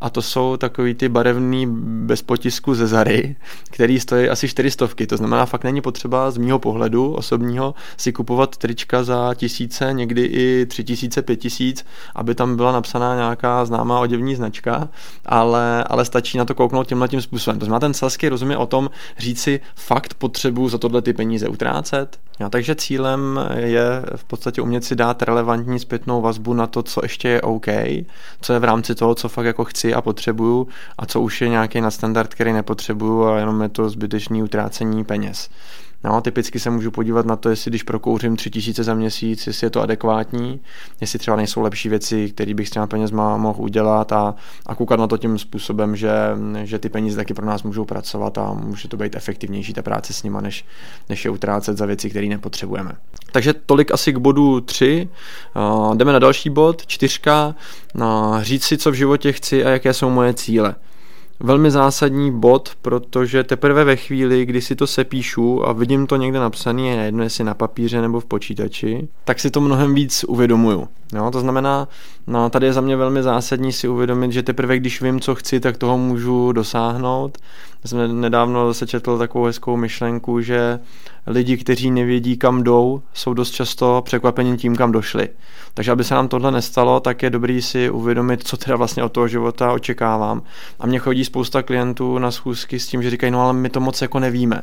a 0.00 0.10
to 0.10 0.22
jsou 0.22 0.56
takový 0.56 0.94
ty 0.94 1.08
barevný 1.08 1.66
bez 2.06 2.22
potisku 2.22 2.74
ze 2.74 2.86
Zary, 2.86 3.36
který 3.70 4.00
stojí 4.00 4.28
asi 4.28 4.48
čtyřistovky. 4.48 5.06
To 5.06 5.16
znamená, 5.16 5.46
fakt 5.46 5.64
není 5.64 5.80
potřeba 5.80 6.30
z 6.30 6.36
mýho 6.36 6.58
pohledu 6.58 7.12
osobního 7.12 7.74
si 7.96 8.12
kupovat 8.12 8.56
trička 8.56 9.04
za 9.04 9.34
tisíce, 9.34 9.92
někdy 9.92 10.24
i 10.24 10.66
tři 10.66 10.84
tisíce, 10.84 11.22
pět 11.22 11.36
tisíc, 11.36 11.86
aby 12.14 12.34
tam 12.34 12.56
byla 12.56 12.72
napsaná 12.72 13.14
nějaká 13.14 13.64
známá 13.64 14.00
oděvní 14.00 14.34
značka, 14.34 14.88
ale, 15.26 15.84
ale 15.84 16.04
stačí 16.04 16.38
na 16.38 16.44
to 16.44 16.54
kouknout 16.54 16.86
tímhle 16.86 17.08
tím 17.08 17.22
způsobem. 17.22 17.58
To 17.58 17.64
znamená, 17.64 17.80
ten 17.80 17.94
selský 17.94 18.28
rozum 18.28 18.50
je 18.50 18.56
o 18.56 18.66
tom 18.66 18.90
říct 19.18 19.40
si, 19.42 19.60
fakt 19.74 20.14
potřebuju 20.14 20.68
za 20.68 20.78
tohle 20.78 21.02
ty 21.02 21.12
peníze 21.12 21.48
utrácet. 21.48 22.18
Ja, 22.40 22.48
takže 22.48 22.74
cílem 22.74 23.40
je 23.56 24.02
v 24.16 24.24
podstatě 24.24 24.62
umět 24.62 24.84
si 24.84 24.96
dát 24.96 25.22
relevantní 25.22 25.78
zpětnou 25.78 26.20
vazbu 26.20 26.54
na 26.54 26.66
to, 26.66 26.82
co 26.82 27.00
ještě 27.04 27.28
je 27.28 27.40
OK, 27.40 27.66
co 28.40 28.52
je 28.52 28.58
v 28.58 28.64
rámci 28.64 28.94
toho, 28.94 29.14
co 29.14 29.28
fakt 29.28 29.46
jako 29.46 29.64
chci 29.64 29.94
a 29.94 30.00
potřebuju 30.00 30.68
a 30.98 31.06
co 31.06 31.20
už 31.20 31.40
je 31.40 31.48
nějaký 31.48 31.80
nadstandard, 31.80 32.34
který 32.34 32.52
nepotřebuju 32.52 33.24
a 33.24 33.38
jenom 33.38 33.62
je 33.62 33.68
to 33.68 33.88
zbytečný 33.88 34.42
utrácení 34.42 35.04
peněz. 35.04 35.48
No, 36.04 36.20
typicky 36.20 36.58
se 36.58 36.70
můžu 36.70 36.90
podívat 36.90 37.26
na 37.26 37.36
to, 37.36 37.50
jestli 37.50 37.70
když 37.70 37.82
prokouřím 37.82 38.36
3000 38.36 38.84
za 38.84 38.94
měsíc, 38.94 39.46
jestli 39.46 39.66
je 39.66 39.70
to 39.70 39.82
adekvátní, 39.82 40.60
jestli 41.00 41.18
třeba 41.18 41.36
nejsou 41.36 41.60
lepší 41.60 41.88
věci, 41.88 42.30
které 42.30 42.54
bych 42.54 42.68
s 42.68 42.70
těma 42.70 42.86
penězma 42.86 43.36
mohl 43.36 43.62
udělat 43.62 44.12
a, 44.12 44.34
a 44.66 44.74
koukat 44.74 45.00
na 45.00 45.06
to 45.06 45.16
tím 45.16 45.38
způsobem, 45.38 45.96
že, 45.96 46.10
že 46.62 46.78
ty 46.78 46.88
peníze 46.88 47.16
taky 47.16 47.34
pro 47.34 47.46
nás 47.46 47.62
můžou 47.62 47.84
pracovat 47.84 48.38
a 48.38 48.52
může 48.52 48.88
to 48.88 48.96
být 48.96 49.16
efektivnější 49.16 49.72
ta 49.72 49.82
práce 49.82 50.12
s 50.12 50.22
nima, 50.22 50.40
než, 50.40 50.64
než 51.08 51.24
je 51.24 51.30
utrácet 51.30 51.78
za 51.78 51.86
věci, 51.86 52.10
které 52.10 52.26
nepotřebujeme. 52.26 52.92
Takže 53.32 53.54
tolik 53.54 53.90
asi 53.90 54.12
k 54.12 54.16
bodu 54.16 54.60
3. 54.60 55.08
Uh, 55.56 55.96
jdeme 55.96 56.12
na 56.12 56.18
další 56.18 56.50
bod, 56.50 56.86
čtyřka. 56.86 57.54
Uh, 57.94 58.42
říct 58.42 58.64
si, 58.64 58.78
co 58.78 58.90
v 58.90 58.94
životě 58.94 59.32
chci 59.32 59.64
a 59.64 59.70
jaké 59.70 59.94
jsou 59.94 60.10
moje 60.10 60.34
cíle 60.34 60.74
velmi 61.40 61.70
zásadní 61.70 62.32
bod, 62.32 62.70
protože 62.82 63.44
teprve 63.44 63.84
ve 63.84 63.96
chvíli, 63.96 64.46
kdy 64.46 64.60
si 64.60 64.76
to 64.76 64.86
sepíšu 64.86 65.68
a 65.68 65.72
vidím 65.72 66.06
to 66.06 66.16
někde 66.16 66.38
napsané, 66.38 66.82
je 66.82 67.04
jedno 67.04 67.24
jestli 67.24 67.44
na 67.44 67.54
papíře 67.54 68.00
nebo 68.00 68.20
v 68.20 68.24
počítači, 68.24 69.08
tak 69.24 69.40
si 69.40 69.50
to 69.50 69.60
mnohem 69.60 69.94
víc 69.94 70.24
uvědomuju. 70.24 70.88
Jo, 71.14 71.30
to 71.30 71.40
znamená, 71.40 71.88
no, 72.26 72.50
tady 72.50 72.66
je 72.66 72.72
za 72.72 72.80
mě 72.80 72.96
velmi 72.96 73.22
zásadní 73.22 73.72
si 73.72 73.88
uvědomit, 73.88 74.32
že 74.32 74.42
teprve 74.42 74.76
když 74.76 75.02
vím, 75.02 75.20
co 75.20 75.34
chci, 75.34 75.60
tak 75.60 75.76
toho 75.76 75.98
můžu 75.98 76.52
dosáhnout. 76.52 77.38
Jsem 77.84 78.20
nedávno 78.20 78.66
zase 78.68 78.86
četl 78.86 79.18
takovou 79.18 79.44
hezkou 79.44 79.76
myšlenku, 79.76 80.40
že 80.40 80.78
lidi, 81.26 81.56
kteří 81.56 81.90
nevědí, 81.90 82.36
kam 82.36 82.62
jdou, 82.62 83.02
jsou 83.14 83.34
dost 83.34 83.50
často 83.50 84.02
překvapeni 84.04 84.56
tím, 84.56 84.76
kam 84.76 84.92
došli. 84.92 85.28
Takže 85.74 85.92
aby 85.92 86.04
se 86.04 86.14
nám 86.14 86.28
tohle 86.28 86.50
nestalo, 86.52 87.00
tak 87.00 87.22
je 87.22 87.30
dobrý 87.30 87.62
si 87.62 87.90
uvědomit, 87.90 88.46
co 88.48 88.56
teda 88.56 88.76
vlastně 88.76 89.02
od 89.02 89.12
toho 89.12 89.28
života 89.28 89.72
očekávám. 89.72 90.42
A 90.80 90.86
mě 90.86 90.98
chodí 90.98 91.24
spousta 91.24 91.62
klientů 91.62 92.18
na 92.18 92.30
schůzky 92.30 92.80
s 92.80 92.86
tím, 92.86 93.02
že 93.02 93.10
říkají, 93.10 93.30
no 93.30 93.42
ale 93.42 93.52
my 93.52 93.68
to 93.68 93.80
moc 93.80 94.02
jako 94.02 94.18
nevíme. 94.18 94.62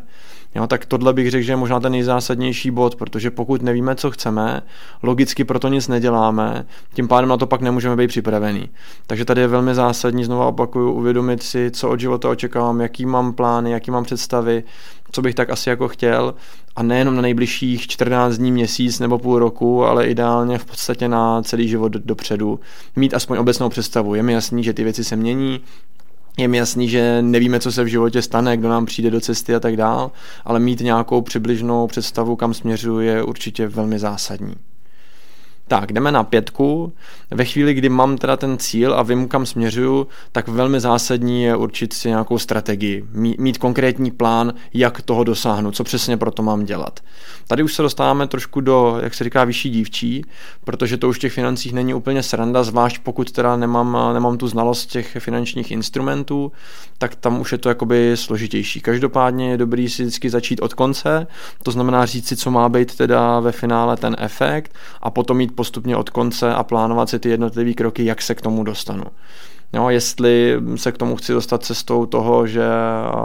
Jo, 0.55 0.67
tak 0.67 0.85
tohle 0.85 1.13
bych 1.13 1.31
řekl, 1.31 1.45
že 1.45 1.51
je 1.51 1.55
možná 1.55 1.79
ten 1.79 1.91
nejzásadnější 1.91 2.71
bod, 2.71 2.95
protože 2.95 3.31
pokud 3.31 3.61
nevíme, 3.61 3.95
co 3.95 4.11
chceme, 4.11 4.61
logicky 5.03 5.43
proto 5.43 5.67
nic 5.67 5.87
neděláme, 5.87 6.65
tím 6.93 7.07
pádem 7.07 7.29
na 7.29 7.37
to 7.37 7.47
pak 7.47 7.61
nemůžeme 7.61 7.95
být 7.95 8.07
připravený. 8.07 8.69
Takže 9.07 9.25
tady 9.25 9.41
je 9.41 9.47
velmi 9.47 9.75
zásadní, 9.75 10.23
znovu 10.23 10.43
opakuju, 10.43 10.91
uvědomit 10.91 11.43
si, 11.43 11.71
co 11.71 11.89
od 11.89 11.99
života 11.99 12.29
očekávám, 12.29 12.81
jaký 12.81 13.05
mám 13.05 13.33
plány, 13.33 13.71
jaký 13.71 13.91
mám 13.91 14.03
představy, 14.03 14.63
co 15.11 15.21
bych 15.21 15.35
tak 15.35 15.49
asi 15.49 15.69
jako 15.69 15.87
chtěl 15.87 16.33
a 16.75 16.83
nejenom 16.83 17.15
na 17.15 17.21
nejbližších 17.21 17.87
14 17.87 18.37
dní, 18.37 18.51
měsíc 18.51 18.99
nebo 18.99 19.17
půl 19.17 19.39
roku, 19.39 19.85
ale 19.85 20.07
ideálně 20.07 20.57
v 20.57 20.65
podstatě 20.65 21.07
na 21.07 21.41
celý 21.41 21.67
život 21.67 21.91
dopředu. 21.91 22.59
Mít 22.95 23.13
aspoň 23.13 23.37
obecnou 23.37 23.69
představu. 23.69 24.15
Je 24.15 24.23
mi 24.23 24.33
jasný, 24.33 24.63
že 24.63 24.73
ty 24.73 24.83
věci 24.83 25.03
se 25.03 25.15
mění, 25.15 25.61
je 26.37 26.47
mi 26.47 26.57
jasný, 26.57 26.89
že 26.89 27.21
nevíme, 27.21 27.59
co 27.59 27.71
se 27.71 27.83
v 27.83 27.87
životě 27.87 28.21
stane, 28.21 28.57
kdo 28.57 28.69
nám 28.69 28.85
přijde 28.85 29.11
do 29.11 29.21
cesty 29.21 29.55
a 29.55 29.59
tak 29.59 29.77
dál, 29.77 30.11
ale 30.45 30.59
mít 30.59 30.79
nějakou 30.79 31.21
přibližnou 31.21 31.87
představu, 31.87 32.35
kam 32.35 32.53
směřuje, 32.53 33.13
je 33.13 33.23
určitě 33.23 33.67
velmi 33.67 33.99
zásadní. 33.99 34.55
Tak, 35.67 35.93
jdeme 35.93 36.11
na 36.11 36.23
pětku. 36.23 36.93
Ve 37.31 37.45
chvíli, 37.45 37.73
kdy 37.73 37.89
mám 37.89 38.17
teda 38.17 38.37
ten 38.37 38.57
cíl 38.57 38.93
a 38.93 39.03
vím, 39.03 39.27
kam 39.27 39.45
směřuju, 39.45 40.07
tak 40.31 40.47
velmi 40.47 40.79
zásadní 40.79 41.43
je 41.43 41.55
určit 41.55 41.93
si 41.93 42.07
nějakou 42.07 42.39
strategii. 42.39 43.05
Mít, 43.37 43.57
konkrétní 43.57 44.11
plán, 44.11 44.53
jak 44.73 45.01
toho 45.01 45.23
dosáhnout, 45.23 45.75
co 45.75 45.83
přesně 45.83 46.17
pro 46.17 46.31
to 46.31 46.43
mám 46.43 46.65
dělat. 46.65 46.99
Tady 47.47 47.63
už 47.63 47.73
se 47.73 47.81
dostáváme 47.81 48.27
trošku 48.27 48.61
do, 48.61 48.99
jak 49.03 49.13
se 49.13 49.23
říká, 49.23 49.43
vyšší 49.43 49.69
dívčí, 49.69 50.25
protože 50.63 50.97
to 50.97 51.09
už 51.09 51.17
v 51.17 51.19
těch 51.19 51.33
financích 51.33 51.73
není 51.73 51.93
úplně 51.93 52.23
sranda, 52.23 52.63
zvlášť 52.63 52.99
pokud 53.03 53.31
teda 53.31 53.55
nemám, 53.55 53.97
nemám 54.13 54.37
tu 54.37 54.47
znalost 54.47 54.85
těch 54.85 55.17
finančních 55.19 55.71
instrumentů, 55.71 56.51
tak 56.97 57.15
tam 57.15 57.41
už 57.41 57.51
je 57.51 57.57
to 57.57 57.69
jakoby 57.69 58.11
složitější. 58.15 58.81
Každopádně 58.81 59.51
je 59.51 59.57
dobrý 59.57 59.89
si 59.89 60.03
vždycky 60.03 60.29
začít 60.29 60.61
od 60.61 60.73
konce, 60.73 61.27
to 61.63 61.71
znamená 61.71 62.05
říct 62.05 62.27
si, 62.27 62.35
co 62.35 62.51
má 62.51 62.69
být 62.69 62.95
teda 62.95 63.39
ve 63.39 63.51
finále 63.51 63.97
ten 63.97 64.15
efekt 64.19 64.75
a 65.01 65.09
potom 65.09 65.37
mít 65.37 65.56
postupně 65.57 65.97
od 65.97 66.09
konce 66.09 66.53
a 66.53 66.63
plánovat 66.63 67.09
si 67.09 67.19
ty 67.19 67.29
jednotlivé 67.29 67.73
kroky, 67.73 68.05
jak 68.05 68.21
se 68.21 68.35
k 68.35 68.41
tomu 68.41 68.63
dostanu. 68.63 69.03
Jo, 69.73 69.89
jestli 69.89 70.55
se 70.75 70.91
k 70.91 70.97
tomu 70.97 71.15
chci 71.15 71.33
dostat 71.33 71.63
cestou 71.63 72.05
toho, 72.05 72.47
že 72.47 72.65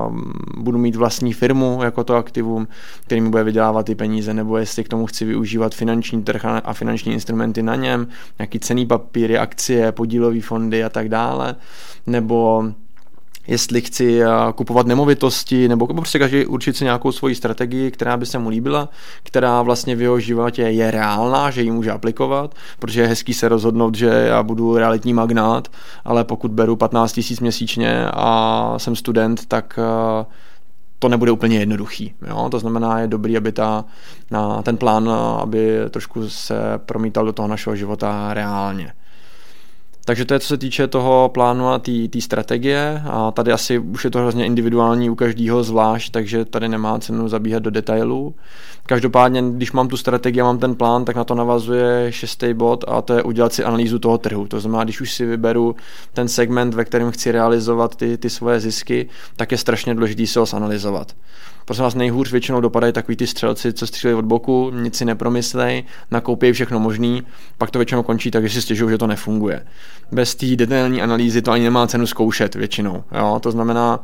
um, 0.09 0.33
budu 0.57 0.79
mít 0.79 0.97
vlastní 0.97 1.33
firmu 1.33 1.81
jako 1.83 2.05
to 2.05 2.15
aktivum, 2.17 2.69
který 3.05 3.21
mi 3.21 3.29
bude 3.29 3.45
vydělávat 3.45 3.87
ty 3.87 3.95
peníze, 3.95 4.35
nebo 4.35 4.57
jestli 4.57 4.85
k 4.85 4.89
tomu 4.89 5.07
chci 5.07 5.25
využívat 5.25 5.75
finanční 5.75 6.23
trh 6.23 6.45
a 6.45 6.73
finanční 6.73 7.13
instrumenty 7.13 7.63
na 7.63 7.77
něm, 7.77 8.09
nějaký 8.39 8.59
cený 8.59 8.87
papíry, 8.87 9.39
akcie, 9.39 9.93
podílové 9.93 10.41
fondy 10.41 10.85
a 10.85 10.89
tak 10.89 11.09
dále, 11.09 11.55
nebo 12.07 12.65
jestli 13.47 13.81
chci 13.81 14.23
eh, 14.23 14.29
kupovat 14.55 14.87
nemovitosti, 14.87 15.69
nebo 15.69 15.87
prostě 15.87 16.19
každý 16.19 16.47
určit 16.47 16.77
si 16.77 16.85
nějakou 16.85 17.13
svoji 17.13 17.35
strategii, 17.35 17.91
která 17.91 18.17
by 18.17 18.27
se 18.27 18.39
mu 18.39 18.49
líbila, 18.49 18.89
která 19.23 19.63
vlastně 19.63 19.97
v 19.97 20.03
jeho 20.03 20.21
životě 20.21 20.63
je 20.63 20.91
reálná, 20.91 21.51
že 21.51 21.63
ji 21.63 21.71
může 21.71 21.91
aplikovat, 21.91 22.55
protože 22.79 23.01
je 23.01 23.07
hezký 23.07 23.35
se 23.35 23.49
rozhodnout, 23.49 23.95
že 23.95 24.07
já 24.07 24.43
budu 24.43 24.77
realitní 24.77 25.15
magnát, 25.15 25.69
ale 26.05 26.25
pokud 26.25 26.51
beru 26.51 26.77
15 26.77 27.17
000 27.17 27.27
měsíčně 27.41 28.07
a 28.13 28.75
jsem 28.77 28.97
student, 28.97 29.47
tak 29.47 29.79
eh, 29.79 30.27
to 30.99 31.09
nebude 31.09 31.31
úplně 31.31 31.59
jednoduchý. 31.59 32.15
Jo? 32.29 32.49
To 32.51 32.59
znamená, 32.59 33.01
je 33.01 33.07
dobrý, 33.07 33.37
aby 33.37 33.53
ta, 33.53 33.85
na 34.31 34.63
ten 34.63 34.77
plán, 34.77 35.11
aby 35.41 35.79
trošku 35.91 36.29
se 36.29 36.55
promítal 36.77 37.25
do 37.25 37.33
toho 37.33 37.49
našeho 37.49 37.77
života 37.77 38.35
reálně. 38.35 38.93
Takže 40.05 40.25
to 40.25 40.35
je 40.35 40.41
co 40.41 40.47
se 40.47 40.59
týče 40.59 40.87
toho 40.87 41.31
plánu 41.35 41.69
a 41.69 41.79
té 42.11 42.21
strategie 42.21 43.03
a 43.07 43.31
tady 43.31 43.53
asi 43.53 43.79
už 43.79 44.05
je 44.05 44.11
to 44.11 44.19
hrozně 44.19 44.47
individuální 44.47 45.11
u 45.11 45.15
každého 45.15 45.63
zvlášť, 45.63 46.13
takže 46.13 46.45
tady 46.45 46.69
nemá 46.69 46.99
cenu 46.99 47.29
zabíhat 47.29 47.63
do 47.63 47.71
detailů. 47.71 48.35
Každopádně, 48.87 49.43
když 49.43 49.73
mám 49.73 49.89
tu 49.89 49.97
strategii 49.97 50.41
a 50.41 50.45
mám 50.45 50.59
ten 50.59 50.75
plán, 50.75 51.05
tak 51.05 51.17
na 51.17 51.25
to 51.25 51.35
navazuje 51.35 52.13
šestý 52.13 52.55
bod 52.55 52.85
a 52.89 53.03
to 53.03 53.15
je 53.15 53.23
udělat 53.23 53.53
si 53.53 53.65
analýzu 53.65 53.99
toho 53.99 54.19
trhu. 54.19 54.47
To 54.47 54.61
znamená, 54.61 54.85
když 54.85 55.01
už 55.01 55.13
si 55.13 55.27
vyberu 55.27 55.77
ten 56.13 56.29
segment, 56.29 56.75
ve 56.75 56.85
kterém 56.85 57.11
chci 57.11 57.33
realizovat 57.33 57.97
ty, 57.97 58.19
ty 58.19 58.31
svoje 58.31 58.61
zisky, 58.61 59.09
tak 59.37 59.53
je 59.53 59.59
strašně 59.59 59.95
důležité 59.95 60.27
se 60.27 60.41
ho 60.41 60.47
zanalizovat. 60.47 61.13
Prosím 61.65 61.85
vás, 61.85 61.95
nejhůř 61.95 62.33
většinou 62.33 62.61
dopadají 62.61 62.93
takový 62.93 63.17
ty 63.17 63.27
střelci, 63.27 63.73
co 63.73 63.87
střílejí 63.87 64.19
od 64.19 64.25
boku, 64.25 64.71
nic 64.71 64.97
si 64.97 65.05
nepromyslej, 65.05 65.85
nakoupí 66.11 66.53
všechno 66.53 66.81
možný, 66.81 67.23
pak 67.59 67.71
to 67.71 67.79
většinou 67.79 68.03
končí 68.03 68.31
tak, 68.31 68.49
že 68.49 68.55
si 68.55 68.63
stěžují, 68.63 68.91
že 68.91 68.99
to 68.99 69.07
nefunguje. 69.07 69.67
Bez 70.13 70.35
té 70.35 70.57
detailní 70.57 71.03
analýzy 71.03 71.43
to 71.43 71.51
ani 71.51 71.65
nemá 71.65 71.87
cenu 71.87 72.07
zkoušet 72.07 72.55
většinou. 72.55 73.05
Jo? 73.19 73.41
To 73.43 73.51
znamená, 73.51 74.01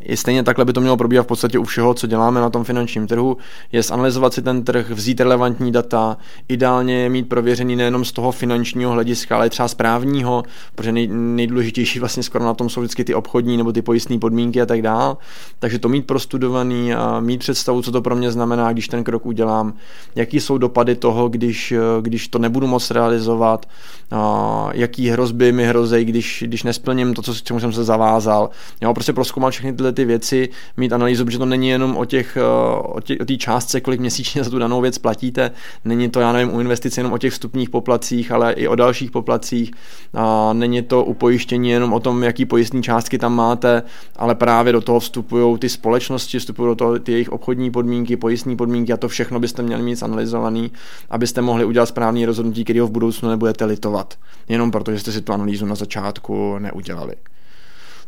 i 0.00 0.16
stejně 0.16 0.42
takhle 0.42 0.64
by 0.64 0.72
to 0.72 0.80
mělo 0.80 0.96
probíhat 0.96 1.22
v 1.22 1.26
podstatě 1.26 1.58
u 1.58 1.64
všeho, 1.64 1.94
co 1.94 2.06
děláme 2.06 2.40
na 2.40 2.50
tom 2.50 2.64
finančním 2.64 3.06
trhu, 3.06 3.36
je 3.72 3.82
zanalizovat 3.82 4.34
si 4.34 4.42
ten 4.42 4.64
trh, 4.64 4.90
vzít 4.90 5.20
relevantní 5.20 5.72
data, 5.72 6.16
ideálně 6.48 6.94
je 6.94 7.08
mít 7.08 7.28
prověřený 7.28 7.76
nejenom 7.76 8.04
z 8.04 8.12
toho 8.12 8.32
finančního 8.32 8.92
hlediska, 8.92 9.36
ale 9.36 9.50
třeba 9.50 9.68
z 9.68 9.74
právního, 9.74 10.42
protože 10.74 10.92
nej, 10.92 11.08
nejdůležitější 11.12 12.00
vlastně 12.00 12.22
skoro 12.22 12.44
na 12.44 12.54
tom 12.54 12.68
jsou 12.68 12.80
vždycky 12.80 13.04
ty 13.04 13.14
obchodní 13.14 13.56
nebo 13.56 13.72
ty 13.72 13.82
pojistné 13.82 14.18
podmínky 14.18 14.62
a 14.62 14.66
tak 14.66 14.82
dál. 14.82 15.16
Takže 15.58 15.78
to 15.78 15.88
mít 15.88 16.06
prostudovaný 16.06 16.94
a 16.94 17.20
mít 17.20 17.38
představu, 17.38 17.82
co 17.82 17.92
to 17.92 18.02
pro 18.02 18.16
mě 18.16 18.32
znamená, 18.32 18.72
když 18.72 18.88
ten 18.88 19.04
krok 19.04 19.26
udělám, 19.26 19.74
jaký 20.14 20.40
jsou 20.40 20.58
dopady 20.58 20.94
toho, 20.94 21.28
když, 21.28 21.74
když 22.00 22.28
to 22.28 22.38
nebudu 22.38 22.66
moc 22.66 22.90
realizovat, 22.90 23.66
a 24.10 24.68
jaký 24.74 25.08
hrozby 25.08 25.52
mi 25.52 25.66
hrozí, 25.66 26.04
když, 26.04 26.44
když 26.46 26.62
nesplním 26.62 27.14
to, 27.14 27.22
co, 27.22 27.34
čemu 27.34 27.60
jsem 27.60 27.72
se 27.72 27.84
zavázal. 27.84 28.50
Jo, 28.80 28.94
prostě 28.94 29.12
proskoumat 29.12 29.52
všechny 29.52 29.72
tyhle 29.72 29.87
ty 29.92 30.04
věci, 30.04 30.48
mít 30.76 30.92
analýzu, 30.92 31.24
protože 31.24 31.38
to 31.38 31.46
není 31.46 31.68
jenom 31.68 31.96
o 31.96 32.04
těch, 32.04 32.36
eh, 32.36 33.20
o 33.20 33.24
té 33.26 33.36
částce, 33.36 33.80
kolik 33.80 34.00
měsíčně 34.00 34.44
za 34.44 34.50
tu 34.50 34.58
danou 34.58 34.80
věc 34.80 34.98
platíte, 34.98 35.50
není 35.84 36.10
to, 36.10 36.20
já 36.20 36.32
nevím, 36.32 36.54
u 36.54 36.60
investic 36.60 36.96
jenom 36.96 37.12
o 37.12 37.18
těch 37.18 37.32
vstupních 37.32 37.70
poplacích, 37.70 38.32
ale 38.32 38.52
i 38.52 38.68
o 38.68 38.74
dalších 38.74 39.10
poplacích, 39.10 39.70
a 40.14 40.52
není 40.52 40.82
to 40.82 41.04
u 41.04 41.14
pojištění 41.14 41.70
jenom 41.70 41.92
o 41.92 42.00
tom, 42.00 42.22
jaký 42.22 42.44
pojistní 42.44 42.82
částky 42.82 43.18
tam 43.18 43.34
máte, 43.34 43.82
ale 44.16 44.34
právě 44.34 44.72
do 44.72 44.80
toho 44.80 45.00
vstupují 45.00 45.58
ty 45.58 45.68
společnosti, 45.68 46.38
vstupují 46.38 46.68
do 46.68 46.74
toho 46.74 46.98
ty 46.98 47.12
jejich 47.12 47.32
obchodní 47.32 47.70
podmínky, 47.70 48.16
pojistní 48.16 48.56
podmínky 48.56 48.92
a 48.92 48.96
to 48.96 49.08
všechno 49.08 49.40
byste 49.40 49.62
měli 49.62 49.82
mít 49.82 50.02
analyzovaný, 50.02 50.72
abyste 51.10 51.42
mohli 51.42 51.64
udělat 51.64 51.86
správný 51.86 52.26
rozhodnutí, 52.26 52.64
který 52.64 52.78
ho 52.78 52.86
v 52.86 52.90
budoucnu 52.90 53.28
nebudete 53.28 53.64
litovat, 53.64 54.14
jenom 54.48 54.70
protože 54.70 54.98
jste 54.98 55.12
si 55.12 55.20
tu 55.20 55.32
analýzu 55.32 55.66
na 55.66 55.74
začátku 55.74 56.58
neudělali. 56.58 57.14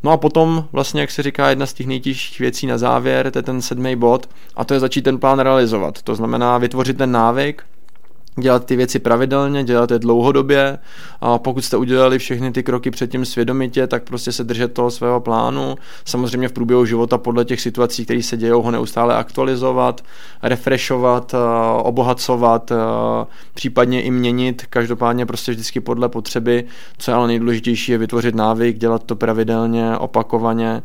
No 0.02 0.10
a 0.10 0.16
potom 0.16 0.64
vlastně, 0.72 1.00
jak 1.00 1.10
se 1.10 1.22
říká, 1.22 1.50
jedna 1.50 1.66
z 1.66 1.72
těch 1.72 1.86
nejtěžších 1.86 2.38
věcí 2.38 2.66
na 2.66 2.78
závěr, 2.78 3.30
to 3.30 3.38
je 3.38 3.42
ten 3.42 3.62
sedmý 3.62 3.96
bod 3.96 4.28
a 4.56 4.64
to 4.64 4.74
je 4.74 4.80
začít 4.80 5.02
ten 5.02 5.18
plán 5.18 5.38
realizovat. 5.38 6.02
To 6.02 6.14
znamená 6.14 6.58
vytvořit 6.58 6.98
ten 6.98 7.12
návyk, 7.12 7.62
dělat 8.40 8.64
ty 8.64 8.76
věci 8.76 8.98
pravidelně, 8.98 9.64
dělat 9.64 9.90
je 9.90 9.98
dlouhodobě. 9.98 10.78
A 11.20 11.38
pokud 11.38 11.64
jste 11.64 11.76
udělali 11.76 12.18
všechny 12.18 12.52
ty 12.52 12.62
kroky 12.62 12.90
předtím 12.90 13.24
svědomitě, 13.24 13.86
tak 13.86 14.02
prostě 14.02 14.32
se 14.32 14.44
držet 14.44 14.72
toho 14.72 14.90
svého 14.90 15.20
plánu. 15.20 15.74
Samozřejmě 16.04 16.48
v 16.48 16.52
průběhu 16.52 16.84
života 16.84 17.18
podle 17.18 17.44
těch 17.44 17.60
situací, 17.60 18.04
které 18.04 18.22
se 18.22 18.36
dějou, 18.36 18.62
ho 18.62 18.70
neustále 18.70 19.14
aktualizovat, 19.14 20.00
refreshovat, 20.42 21.34
eh, 21.34 21.38
obohacovat, 21.82 22.72
eh, 22.72 22.76
případně 23.54 24.02
i 24.02 24.10
měnit, 24.10 24.66
každopádně 24.70 25.26
prostě 25.26 25.52
vždycky 25.52 25.80
podle 25.80 26.08
potřeby, 26.08 26.64
co 26.98 27.10
je 27.10 27.14
ale 27.14 27.26
nejdůležitější 27.26 27.92
je 27.92 27.98
vytvořit 27.98 28.34
návyk, 28.34 28.78
dělat 28.78 29.04
to 29.04 29.16
pravidelně, 29.16 29.96
opakovaně, 29.98 30.82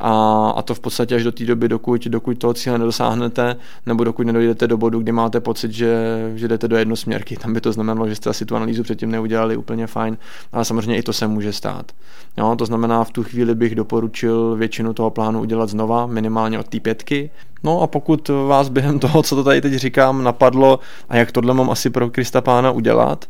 a, 0.00 0.50
a 0.56 0.62
to 0.62 0.74
v 0.74 0.80
podstatě 0.80 1.14
až 1.14 1.24
do 1.24 1.32
té 1.32 1.44
doby, 1.44 1.68
dokud, 1.68 2.04
dokud 2.04 2.38
toho 2.38 2.54
cíle 2.54 2.78
nedosáhnete, 2.78 3.56
nebo 3.86 4.04
dokud 4.04 4.26
nedojdete 4.26 4.66
do 4.66 4.76
bodu, 4.76 5.00
kdy 5.00 5.12
máte 5.12 5.40
pocit, 5.40 5.72
že, 5.72 5.96
že 6.34 6.48
jdete 6.48 6.68
do 6.68 6.76
jednosměrky. 6.76 7.36
Tam 7.36 7.52
by 7.52 7.60
to 7.60 7.72
znamenalo, 7.72 8.08
že 8.08 8.14
jste 8.14 8.30
asi 8.30 8.46
tu 8.46 8.56
analýzu 8.56 8.82
předtím 8.82 9.10
neudělali 9.10 9.56
úplně 9.56 9.86
fajn, 9.86 10.18
ale 10.52 10.64
samozřejmě 10.64 10.96
i 10.96 11.02
to 11.02 11.12
se 11.12 11.26
může 11.26 11.52
stát. 11.52 11.92
Jo, 12.36 12.56
to 12.58 12.66
znamená, 12.66 13.04
v 13.04 13.10
tu 13.10 13.22
chvíli 13.22 13.54
bych 13.54 13.74
doporučil 13.74 14.56
většinu 14.56 14.92
toho 14.92 15.10
plánu 15.10 15.40
udělat 15.40 15.68
znova, 15.68 16.06
minimálně 16.06 16.58
od 16.58 16.68
té 16.68 16.80
pětky. 16.80 17.30
No 17.64 17.80
a 17.80 17.86
pokud 17.86 18.28
vás 18.28 18.68
během 18.68 18.98
toho, 18.98 19.22
co 19.22 19.36
to 19.36 19.44
tady 19.44 19.60
teď 19.60 19.74
říkám, 19.74 20.24
napadlo, 20.24 20.78
a 21.08 21.16
jak 21.16 21.32
tohle 21.32 21.54
mám 21.54 21.70
asi 21.70 21.90
pro 21.90 22.10
Krista 22.10 22.40
Pána 22.40 22.70
udělat, 22.70 23.24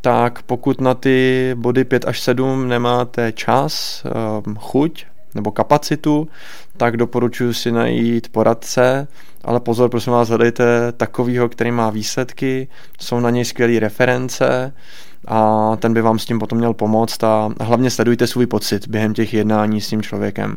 tak 0.00 0.42
pokud 0.42 0.80
na 0.80 0.94
ty 0.94 1.50
body 1.54 1.84
5 1.84 2.04
až 2.04 2.20
7 2.20 2.68
nemáte 2.68 3.32
čas, 3.32 4.02
ehm, 4.06 4.56
chuť, 4.56 5.04
nebo 5.34 5.50
kapacitu, 5.50 6.28
tak 6.76 6.96
doporučuji 6.96 7.54
si 7.54 7.72
najít 7.72 8.28
poradce, 8.28 9.08
ale 9.44 9.60
pozor, 9.60 9.90
prosím 9.90 10.12
vás, 10.12 10.28
hledejte 10.28 10.92
takovýho, 10.92 11.48
který 11.48 11.70
má 11.70 11.90
výsledky, 11.90 12.68
jsou 13.00 13.20
na 13.20 13.30
něj 13.30 13.44
skvělé 13.44 13.78
reference, 13.80 14.72
a 15.28 15.70
ten 15.76 15.94
by 15.94 16.02
vám 16.02 16.18
s 16.18 16.24
tím 16.24 16.38
potom 16.38 16.58
měl 16.58 16.74
pomoct 16.74 17.24
a 17.24 17.50
hlavně 17.60 17.90
sledujte 17.90 18.26
svůj 18.26 18.46
pocit 18.46 18.88
během 18.88 19.14
těch 19.14 19.34
jednání 19.34 19.80
s 19.80 19.88
tím 19.88 20.02
člověkem. 20.02 20.56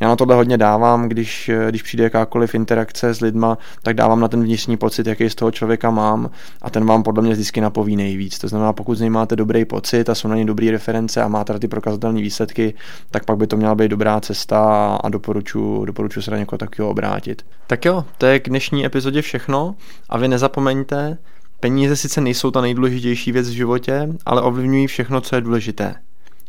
Já 0.00 0.08
na 0.08 0.16
tohle 0.16 0.34
hodně 0.34 0.58
dávám, 0.58 1.08
když, 1.08 1.50
když 1.68 1.82
přijde 1.82 2.04
jakákoliv 2.04 2.54
interakce 2.54 3.14
s 3.14 3.20
lidma, 3.20 3.58
tak 3.82 3.96
dávám 3.96 4.20
na 4.20 4.28
ten 4.28 4.42
vnitřní 4.42 4.76
pocit, 4.76 5.06
jaký 5.06 5.30
z 5.30 5.34
toho 5.34 5.50
člověka 5.50 5.90
mám 5.90 6.30
a 6.62 6.70
ten 6.70 6.86
vám 6.86 7.02
podle 7.02 7.22
mě 7.22 7.32
vždycky 7.32 7.60
napoví 7.60 7.96
nejvíc. 7.96 8.38
To 8.38 8.48
znamená, 8.48 8.72
pokud 8.72 8.94
z 8.94 9.00
něj 9.00 9.10
máte 9.10 9.36
dobrý 9.36 9.64
pocit 9.64 10.08
a 10.08 10.14
jsou 10.14 10.28
na 10.28 10.36
něj 10.36 10.44
dobré 10.44 10.70
reference 10.70 11.22
a 11.22 11.28
máte 11.28 11.58
ty 11.58 11.68
prokazatelné 11.68 12.20
výsledky, 12.20 12.74
tak 13.10 13.24
pak 13.24 13.36
by 13.36 13.46
to 13.46 13.56
měla 13.56 13.74
být 13.74 13.88
dobrá 13.88 14.20
cesta 14.20 14.94
a 15.04 15.08
doporučuji 15.08 15.84
doporučuji 15.84 16.22
se 16.22 16.30
na 16.30 16.38
někoho 16.38 16.58
takového 16.58 16.90
obrátit. 16.90 17.42
Tak 17.66 17.84
jo, 17.84 18.04
to 18.18 18.26
je 18.26 18.40
k 18.40 18.48
dnešní 18.48 18.86
epizodě 18.86 19.22
všechno 19.22 19.74
a 20.08 20.18
vy 20.18 20.28
nezapomeňte, 20.28 21.18
peníze 21.60 21.96
sice 21.96 22.20
nejsou 22.20 22.50
ta 22.50 22.60
nejdůležitější 22.60 23.32
věc 23.32 23.48
v 23.48 23.52
životě, 23.52 24.08
ale 24.26 24.42
ovlivňují 24.42 24.86
všechno, 24.86 25.20
co 25.20 25.36
je 25.36 25.40
důležité. 25.40 25.94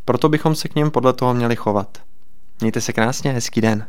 Proto 0.06 0.30
bychom 0.30 0.56
se 0.56 0.68
k 0.68 0.76
něm 0.76 0.92
podle 0.92 1.14
toho 1.14 1.34
měli 1.34 1.56
chovat. 1.56 1.98
Mějte 2.62 2.82
se 2.82 2.94
krásně, 2.94 3.32
hezký 3.32 3.62
den. 3.62 3.88